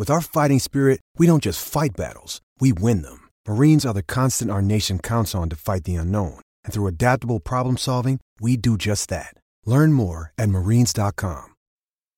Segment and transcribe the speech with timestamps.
[0.00, 3.28] With our fighting spirit, we don't just fight battles, we win them.
[3.46, 6.40] Marines are the constant our nation counts on to fight the unknown.
[6.64, 9.34] And through adaptable problem solving, we do just that.
[9.66, 11.54] Learn more at marines.com.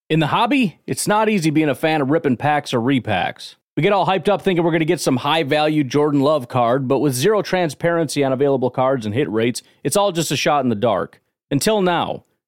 [0.09, 3.57] In the hobby, it's not easy being a fan of ripping packs or repacks.
[3.77, 6.47] We get all hyped up thinking we're going to get some high value Jordan Love
[6.47, 10.37] card, but with zero transparency on available cards and hit rates, it's all just a
[10.37, 11.21] shot in the dark.
[11.51, 12.23] Until now.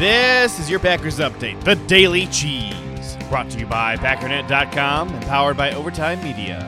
[0.00, 5.58] This is your Packers update, the Daily Cheese, brought to you by Packernet.com and powered
[5.58, 6.58] by Overtime Media.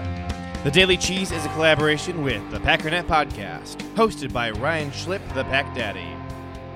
[0.65, 5.44] The Daily Cheese is a collaboration with the Packernet Podcast, hosted by Ryan Schlip, the
[5.44, 6.06] Pack Daddy.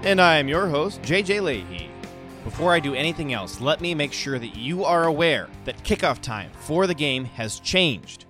[0.02, 1.90] And I am your host, JJ Leahy.
[2.42, 6.22] Before I do anything else, let me make sure that you are aware that kickoff
[6.22, 8.24] time for the game has changed.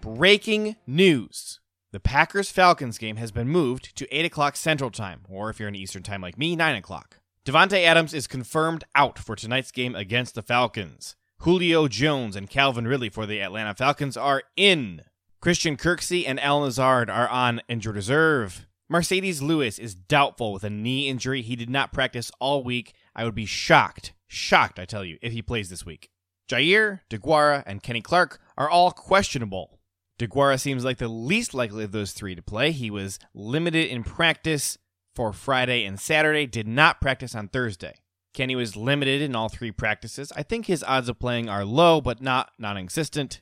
[0.00, 1.60] Breaking news.
[1.92, 5.68] The Packers Falcons game has been moved to 8 o'clock Central Time, or if you're
[5.68, 7.17] in Eastern Time like me, 9 o'clock.
[7.48, 11.16] Davante Adams is confirmed out for tonight's game against the Falcons.
[11.38, 15.00] Julio Jones and Calvin Ridley for the Atlanta Falcons are in.
[15.40, 18.66] Christian Kirksey and Al Lazard are on injured reserve.
[18.92, 21.40] Marcedes Lewis is doubtful with a knee injury.
[21.40, 22.92] He did not practice all week.
[23.16, 26.10] I would be shocked, shocked, I tell you, if he plays this week.
[26.50, 29.78] Jaire, DeGuara, and Kenny Clark are all questionable.
[30.18, 32.72] DeGuara seems like the least likely of those three to play.
[32.72, 34.76] He was limited in practice
[35.18, 37.96] for Friday and Saturday, did not practice on Thursday.
[38.34, 40.32] Kenny was limited in all three practices.
[40.36, 43.40] I think his odds of playing are low, but not non existent.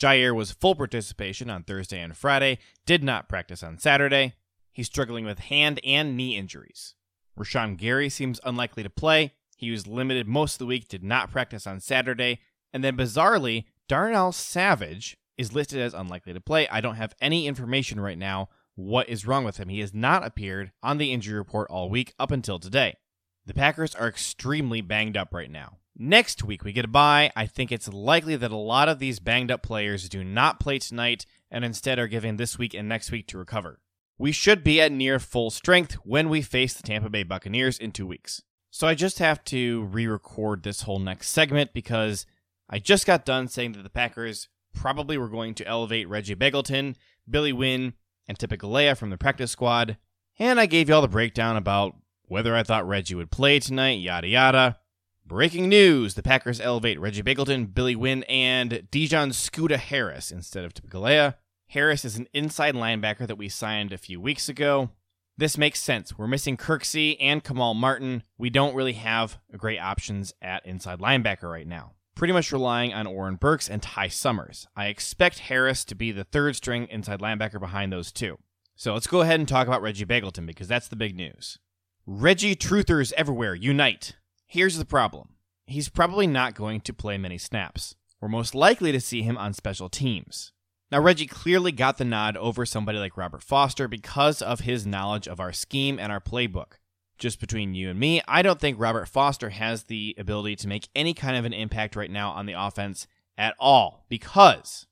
[0.00, 2.56] Jaire was full participation on Thursday and Friday,
[2.86, 4.36] did not practice on Saturday.
[4.72, 6.94] He's struggling with hand and knee injuries.
[7.38, 9.34] Rashan Gary seems unlikely to play.
[9.54, 12.40] He was limited most of the week, did not practice on Saturday.
[12.72, 16.66] And then bizarrely, Darnell Savage is listed as unlikely to play.
[16.68, 19.68] I don't have any information right now what is wrong with him.
[19.68, 22.94] He has not appeared on the injury report all week up until today.
[23.44, 25.78] The Packers are extremely banged up right now.
[25.96, 27.32] Next week we get a bye.
[27.34, 30.78] I think it's likely that a lot of these banged up players do not play
[30.78, 33.80] tonight and instead are given this week and next week to recover.
[34.16, 37.90] We should be at near full strength when we face the Tampa Bay Buccaneers in
[37.90, 38.42] two weeks.
[38.70, 42.26] So I just have to re record this whole next segment because
[42.70, 46.94] I just got done saying that the Packers probably were going to elevate Reggie Begelton,
[47.28, 47.94] Billy Winn,
[48.28, 49.96] and Tipa Galeai from the practice squad.
[50.38, 51.96] And I gave you all the breakdown about
[52.26, 54.78] whether I thought Reggie would play tonight, yada yada.
[55.26, 60.74] Breaking news the Packers elevate Reggie Begelton, Billy Winn, and De'Jon Scooter Harris instead of
[60.74, 61.34] Tipa Galeai.
[61.68, 64.90] Harris is an inside linebacker that we signed a few weeks ago.
[65.36, 66.16] This makes sense.
[66.16, 68.22] We're missing Kirksey and Kamal Martin.
[68.38, 73.06] We don't really have great options at inside linebacker right now pretty much relying on
[73.06, 74.66] Oren Burks and Ty Summers.
[74.76, 78.38] I expect Harris to be the third string inside linebacker behind those two.
[78.74, 81.60] So let's go ahead and talk about Reggie Begelton because that's the big news.
[82.06, 84.16] Reggie truthers everywhere, unite.
[84.46, 85.28] Here's the problem
[85.68, 87.94] he's probably not going to play many snaps.
[88.20, 90.52] We're most likely to see him on special teams.
[90.90, 95.28] Now, Reggie clearly got the nod over somebody like Robert Foster because of his knowledge
[95.28, 96.78] of our scheme and our playbook.
[97.18, 100.88] Just between you and me, I don't think Robert Foster has the ability to make
[100.94, 103.06] any kind of an impact right now on the offense
[103.36, 104.86] at all because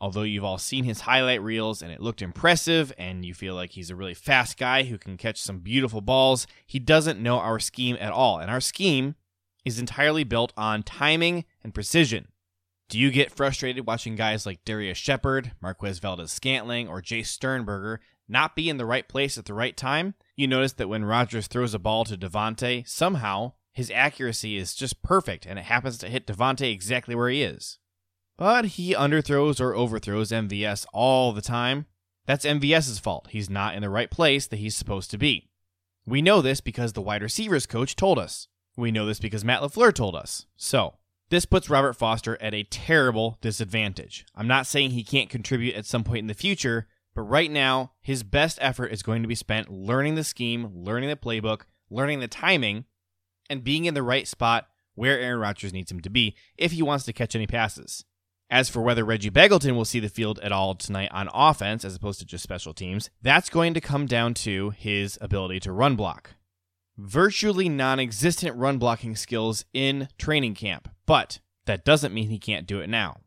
[0.00, 3.70] although you've all seen his highlight reels and it looked impressive and you feel like
[3.70, 7.60] he's a really fast guy who can catch some beautiful balls, he doesn't know our
[7.60, 8.38] scheme at all.
[8.38, 9.14] And our scheme
[9.64, 12.28] is entirely built on timing and precision.
[12.88, 18.56] Do you get frustrated watching guys like Darrius Shepherd, Marquez Valdes-Scantling, or Jace Sternberger not
[18.56, 20.14] be in the right place at the right time?
[20.34, 25.02] You notice that when Rodgers throws a ball to Davante, somehow his accuracy is just
[25.02, 27.78] perfect and it happens to hit Davante exactly where he is.
[28.36, 31.86] But he underthrows or overthrows MVS all the time.
[32.26, 33.28] That's MVS's fault.
[33.30, 35.50] He's not in the right place that he's supposed to be.
[36.06, 38.48] We know this because the wide receivers coach told us.
[38.76, 40.46] We know this because Matt LaFleur told us.
[40.56, 40.94] So,
[41.30, 44.26] this puts Robert Foster at a terrible disadvantage.
[44.34, 47.92] I'm not saying he can't contribute at some point in the future, but right now,
[48.00, 52.20] his best effort is going to be spent learning the scheme, learning the playbook, learning
[52.20, 52.84] the timing,
[53.50, 56.82] and being in the right spot where Aaron Rodgers needs him to be if he
[56.82, 58.04] wants to catch any passes.
[58.50, 61.96] As for whether Reggie Begelton will see the field at all tonight on offense as
[61.96, 65.96] opposed to just special teams, that's going to come down to his ability to run
[65.96, 66.34] block
[66.96, 72.66] virtually non existent run blocking skills in training camp, but that doesn't mean he can't
[72.66, 73.20] do it now.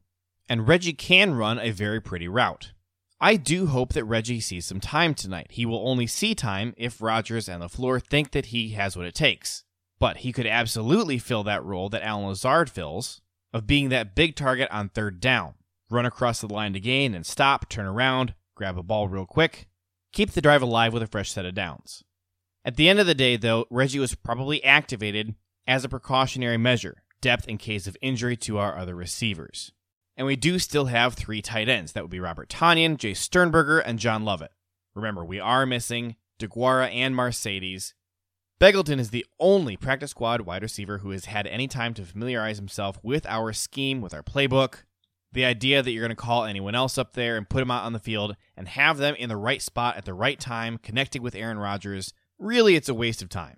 [0.47, 2.71] And Reggie can run a very pretty route.
[3.19, 5.47] I do hope that Reggie sees some time tonight.
[5.51, 9.15] He will only see time if Rodgers and LaFleur think that he has what it
[9.15, 9.63] takes.
[9.99, 13.21] But he could absolutely fill that role that Allen Lazard fills
[13.53, 15.53] of being that big target on third down.
[15.89, 19.67] Run across the line to gain and stop, turn around, grab a ball real quick,
[20.11, 22.03] keep the drive alive with a fresh set of downs.
[22.65, 25.35] At the end of the day, though, Reggie was probably activated
[25.67, 29.71] as a precautionary measure, depth in case of injury to our other receivers.
[30.17, 31.91] And we do still have three tight ends.
[31.91, 34.51] That would be Robert Tonyan, Jace Sternberger, and John Lovett.
[34.93, 37.93] Remember, we are missing DeGuara and Mercedes.
[38.59, 42.57] Begelton is the only practice squad wide receiver who has had any time to familiarize
[42.57, 44.83] himself with our scheme, with our playbook.
[45.33, 47.83] The idea that you're going to call anyone else up there and put them out
[47.83, 51.21] on the field and have them in the right spot at the right time, connecting
[51.21, 53.57] with Aaron Rodgers, really it's a waste of time.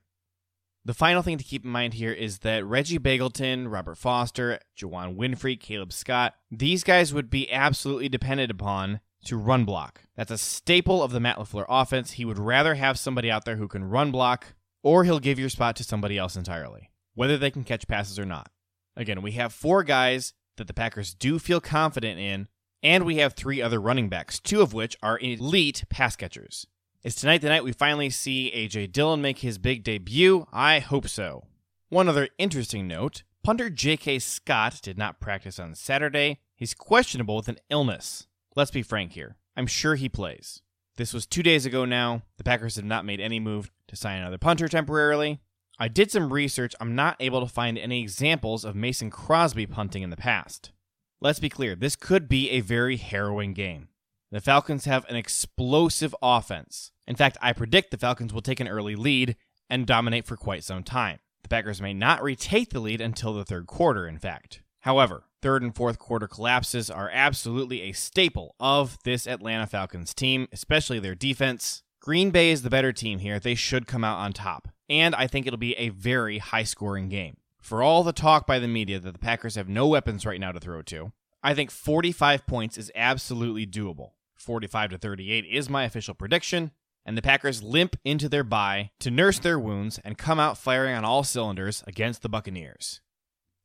[0.88, 5.18] The final thing to keep in mind here is that Reggie Begelton, Robert Foster, Juwann
[5.18, 10.04] Winfree, Caleb Scott, these guys would be absolutely dependent upon to run block.
[10.16, 12.12] That's a staple of the Matt LaFleur offense.
[12.12, 15.50] He would rather have somebody out there who can run block, or he'll give your
[15.50, 18.50] spot to somebody else entirely, whether they can catch passes or not.
[18.95, 22.48] Again, we have four guys that the Packers do feel confident in,
[22.81, 26.66] and we have three other running backs, two of which are elite pass catchers.
[27.07, 30.45] Is tonight the night we finally see AJ Dillon make his big debut?
[30.51, 31.45] I hope so.
[31.88, 34.19] One other interesting note punter J.K.
[34.19, 36.42] Scott did not practice on Saturday.
[36.54, 38.27] He's questionable with an illness.
[38.57, 39.38] Let's be frank here.
[39.56, 40.62] I'm sure he plays.
[40.98, 42.24] This was two days ago now.
[42.36, 45.39] The Packers have not made any move to sign another punter temporarily.
[45.80, 46.75] I did some research.
[46.81, 50.74] I'm not able to find any examples of Mason Crosby punting in the past.
[51.21, 53.88] Let's be clear, this could be a very harrowing game.
[54.29, 56.91] The Falcons have an explosive offense.
[57.07, 59.38] In fact, I predict the Falcons will take an early lead
[59.69, 61.19] and dominate for quite some time.
[61.44, 64.62] The Packers may not retake the lead until the third quarter, in fact.
[64.81, 70.49] However, third and fourth quarter collapses are absolutely a staple of this Atlanta Falcons team,
[70.52, 71.83] especially their defense.
[72.02, 73.40] Green Bay is the better team here.
[73.40, 74.68] They should come out on top.
[74.90, 77.37] And I think it'll be a very high scoring game.
[77.61, 80.52] For all the talk by the media that the Packers have no weapons right now
[80.52, 84.11] to throw to, I think 45 points is absolutely doable.
[84.37, 86.71] 45 to 38 is my official prediction,
[87.06, 90.95] and the Packers limp into their bye to nurse their wounds and come out firing
[90.95, 93.01] on all cylinders against the Buccaneers.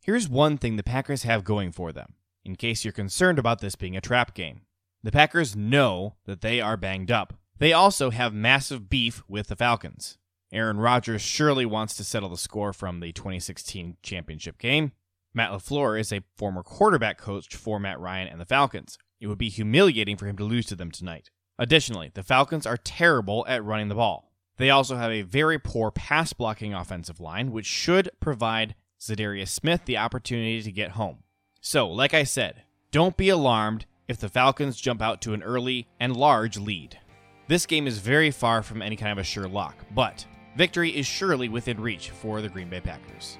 [0.00, 2.14] Here's one thing the Packers have going for them,
[2.44, 4.62] in case you're concerned about this being a trap game.
[5.02, 7.34] The Packers know that they are banged up.
[7.58, 10.18] They also have massive beef with the Falcons.
[10.52, 14.92] Aaron Rodgers surely wants to settle the score from the 2016 championship game.
[15.34, 19.38] Matt LaFleur is a former quarterback coach for Matt Ryan and the Falcons, it would
[19.38, 21.30] be humiliating for him to lose to them tonight.
[21.56, 24.32] Additionally, the Falcons are terrible at running the ball.
[24.56, 29.84] They also have a very poor pass blocking offensive line, which should provide Za'Darius Smith
[29.84, 31.18] the opportunity to get home.
[31.60, 35.86] So, like I said, don't be alarmed if the Falcons jump out to an early
[36.00, 36.98] and large lead.
[37.46, 40.26] This game is very far from any kind of a sure lock, but
[40.56, 43.38] victory is surely within reach for the Green Bay Packers.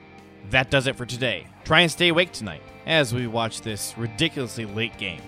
[0.50, 1.48] That does it for today.
[1.64, 5.20] Try and stay awake tonight as we watch this ridiculously late game.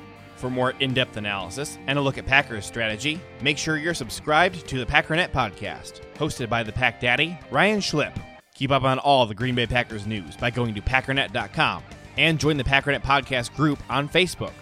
[0.45, 4.69] For more in depth analysis and a look at Packers strategy, make sure you're subscribed
[4.69, 8.15] to the Packernet podcast, hosted by the Pack Daddy, Ryan Schlip.
[8.55, 11.83] Keep up on all the Green Bay Packers news by going to packernet.com
[12.19, 14.53] and join the Packernet podcast group on Facebook.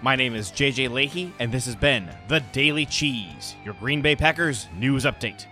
[0.00, 4.16] My name is JJ Leahy, and this has been The Daily Cheese, your Green Bay
[4.16, 5.44] Packers news update.